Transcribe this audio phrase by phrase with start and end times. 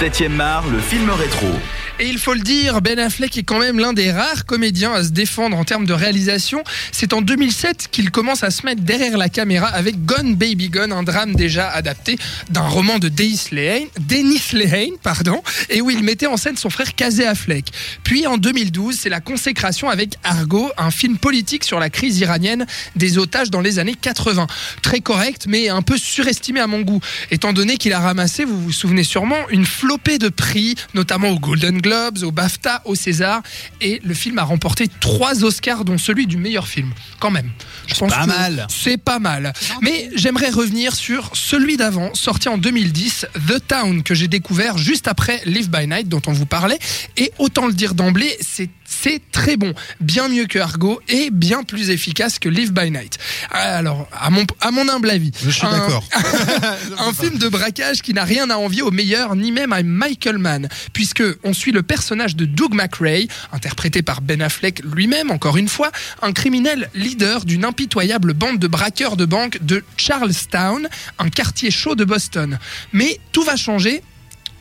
[0.00, 1.48] 7ème art, le film rétro.
[1.98, 5.02] Et il faut le dire, Ben Affleck est quand même l'un des rares comédiens à
[5.02, 6.62] se défendre en termes de réalisation.
[6.92, 10.92] C'est en 2007 qu'il commence à se mettre derrière la caméra avec Gone Baby Gone,
[10.92, 12.18] un drame déjà adapté
[12.50, 16.68] d'un roman de Dennis Lehane, Dennis Lehane pardon, et où il mettait en scène son
[16.68, 17.64] frère Casey Affleck.
[18.04, 22.66] Puis en 2012, c'est la consécration avec Argo, un film politique sur la crise iranienne
[22.96, 24.46] des otages dans les années 80.
[24.82, 27.00] Très correct, mais un peu surestimé à mon goût,
[27.30, 31.38] étant donné qu'il a ramassé, vous vous souvenez sûrement, une flopée de prix, notamment au
[31.38, 33.42] Golden Globes, au BAFTA, au César,
[33.80, 36.90] et le film a remporté trois Oscars, dont celui du meilleur film.
[37.20, 37.50] Quand même.
[37.86, 38.66] Je pense pas que mal.
[38.68, 39.52] C'est pas mal.
[39.82, 45.06] Mais j'aimerais revenir sur celui d'avant, sorti en 2010, The Town, que j'ai découvert juste
[45.06, 46.78] après Live by Night, dont on vous parlait.
[47.16, 51.64] Et autant le dire d'emblée, c'est c'est très bon, bien mieux que Argo et bien
[51.64, 53.18] plus efficace que Live by Night.
[53.50, 56.04] Alors, à mon, à mon humble avis, Je suis un- d'accord.
[56.98, 60.38] un film de braquage qui n'a rien à envier au meilleur, ni même à Michael
[60.38, 65.56] Mann, puisque on suit le personnage de Doug McRae, interprété par Ben Affleck lui-même, encore
[65.56, 65.90] une fois,
[66.22, 71.94] un criminel leader d'une impitoyable bande de braqueurs de banque de Charlestown, un quartier chaud
[71.94, 72.58] de Boston.
[72.92, 74.02] Mais tout va changer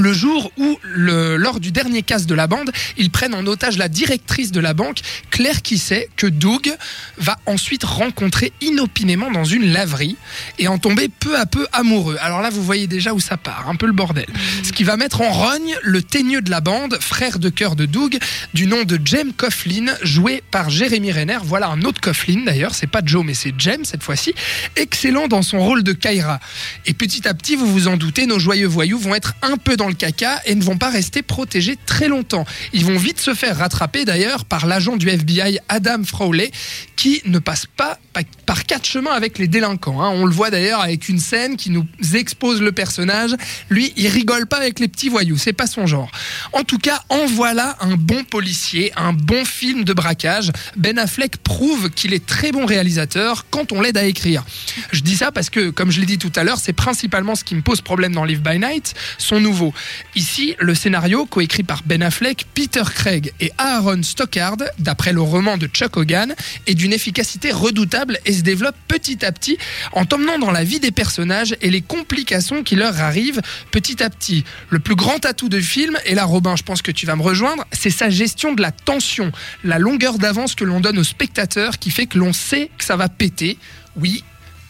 [0.00, 3.78] le jour où, le- lors du dernier casse de la bande, ils prennent en otage
[3.78, 4.98] la directrice de la banque,
[5.30, 6.72] Claire qui sait que Doug
[7.18, 10.16] va ensuite rencontrer inopinément dans une laverie
[10.58, 12.16] et en tomber peu à peu amoureux.
[12.20, 14.26] Alors là, vous voyez déjà où ça part, un peu le bordel.
[14.62, 17.86] Ce qui va mettre en rogne le teigneux de la bande, frère de cœur de
[17.86, 18.18] Doug,
[18.54, 21.38] du nom de Jem Coughlin, joué par Jérémy Renner.
[21.44, 24.34] Voilà un autre Coughlin d'ailleurs, c'est pas Joe mais c'est Jem cette fois-ci,
[24.76, 26.40] excellent dans son rôle de Kyra.
[26.86, 29.76] Et petit à petit, vous vous en doutez, nos joyeux voyous vont être un peu
[29.76, 32.46] dans le caca et ne vont pas rester protégés très longtemps.
[32.72, 36.50] Ils vont vite se faire rattraper d'ailleurs par l'agent du FBI Adam Frawley
[36.96, 40.02] qui ne passe pas pa- par quatre chemins avec les délinquants.
[40.02, 40.10] hein.
[40.14, 43.34] On le voit d'ailleurs avec une scène qui nous expose le personnage.
[43.68, 46.10] Lui, il rigole pas avec les petits voyous, c'est pas son genre.
[46.52, 50.50] En tout cas, en voilà un bon policier, un bon film de braquage.
[50.76, 54.44] Ben Affleck prouve qu'il est très bon réalisateur quand on l'aide à écrire.
[54.92, 57.44] Je dis ça parce que, comme je l'ai dit tout à l'heure, c'est principalement ce
[57.44, 59.69] qui me pose problème dans Live by Night, son nouveau.
[60.14, 65.56] Ici, le scénario, coécrit par Ben Affleck, Peter Craig et Aaron Stockard, d'après le roman
[65.56, 66.34] de Chuck Hogan,
[66.66, 69.58] est d'une efficacité redoutable et se développe petit à petit
[69.92, 74.10] en t'emmenant dans la vie des personnages et les complications qui leur arrivent petit à
[74.10, 74.44] petit.
[74.68, 77.22] Le plus grand atout du film, et là Robin, je pense que tu vas me
[77.22, 79.32] rejoindre, c'est sa gestion de la tension,
[79.64, 82.96] la longueur d'avance que l'on donne aux spectateurs qui fait que l'on sait que ça
[82.96, 83.58] va péter.
[83.96, 84.24] Oui,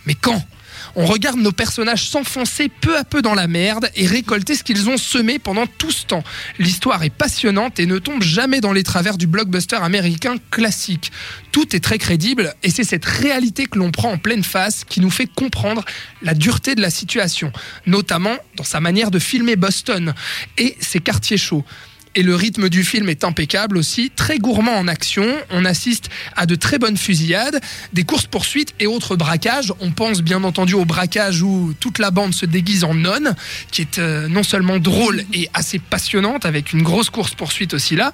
[0.07, 0.45] mais quand?
[0.97, 4.89] On regarde nos personnages s'enfoncer peu à peu dans la merde et récolter ce qu'ils
[4.89, 6.25] ont semé pendant tout ce temps.
[6.59, 11.13] L'histoire est passionnante et ne tombe jamais dans les travers du blockbuster américain classique.
[11.53, 15.01] Tout est très crédible et c'est cette réalité que l'on prend en pleine face qui
[15.01, 15.85] nous fait comprendre
[16.23, 17.53] la dureté de la situation,
[17.87, 20.15] notamment dans sa manière de filmer Boston
[20.59, 21.65] et ses quartiers chauds.
[22.17, 25.25] Et le rythme du film est impeccable aussi, très gourmand en action.
[25.51, 27.61] On assiste à de très bonnes fusillades,
[27.93, 29.73] des courses-poursuites et autres braquages.
[29.79, 33.37] On pense bien entendu au braquage où toute la bande se déguise en nonne,
[33.71, 38.13] qui est euh, non seulement drôle et assez passionnante, avec une grosse course-poursuite aussi là.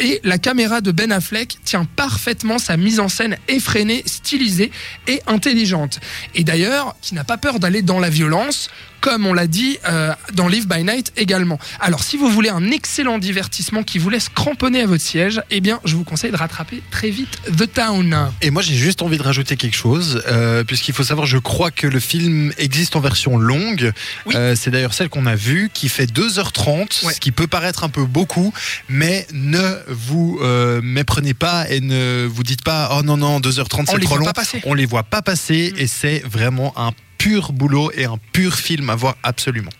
[0.00, 4.70] Et la caméra de Ben Affleck tient parfaitement sa mise en scène effrénée, stylisée
[5.06, 6.00] et intelligente.
[6.34, 8.70] Et d'ailleurs, qui n'a pas peur d'aller dans la violence,
[9.04, 11.58] comme on l'a dit euh, dans Live by Night également.
[11.78, 15.60] Alors si vous voulez un excellent divertissement qui vous laisse cramponner à votre siège, eh
[15.60, 18.16] bien je vous conseille de rattraper très vite The Town.
[18.40, 21.70] Et moi, j'ai juste envie de rajouter quelque chose, euh, puisqu'il faut savoir, je crois
[21.70, 23.92] que le film existe en version longue.
[24.24, 24.34] Oui.
[24.36, 27.12] Euh, c'est d'ailleurs celle qu'on a vue, qui fait 2h30, Ouais.
[27.12, 28.54] ce qui peut paraître un peu beaucoup,
[28.88, 30.40] mais ne vous
[30.82, 34.24] méprenez pas et ne vous dites pas, oh non, non, 2h30, On c'est trop long.
[34.24, 34.62] pas passer.
[34.64, 35.78] On les voit pas passer, Mm.
[35.78, 36.92] et c'est vraiment un
[37.24, 39.70] pur boulot et un pur film à voir absolument.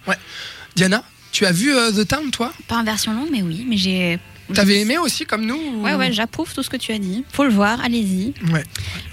[0.76, 2.50] Diana, tu as vu euh, The Town toi?
[2.68, 3.66] Pas en version longue, mais oui.
[3.68, 4.18] Mais j'ai.
[4.52, 7.24] T'avais aimé aussi comme nous ou- Ouais, ouais, j'approuve tout ce que tu as dit.
[7.32, 8.34] Faut le voir, allez-y.
[8.52, 8.62] Ouais.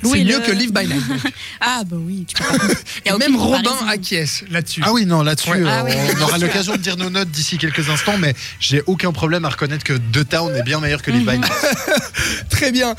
[0.03, 1.01] C'est mieux que Live by Night.
[1.61, 2.65] Ah, bah oui, tu peux pas.
[3.05, 4.81] Y Et même Robin acquiesce là-dessus.
[4.83, 5.61] Ah oui, non, là-dessus, Ouais.
[5.61, 8.81] euh, Ah oui, on aura l'occasion de dire nos notes d'ici quelques instants, mais j'ai
[8.87, 11.51] aucun problème à reconnaître que The Town est bien meilleur que Live by Night.
[12.49, 12.95] Très bien.